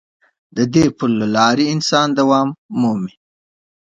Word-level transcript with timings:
د 0.55 0.57
دې 0.73 0.85
پل 0.97 1.11
له 1.21 1.27
لارې 1.35 1.65
انسان 1.73 2.07
دوام 2.19 2.47
مومي. 2.79 3.13